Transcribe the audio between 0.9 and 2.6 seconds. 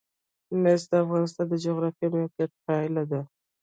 افغانستان د جغرافیایي موقیعت